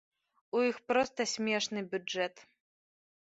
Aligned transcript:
У 0.59 0.61
іх 0.69 0.77
проста 0.91 1.27
смешны 1.33 1.79
бюджэт. 1.91 2.35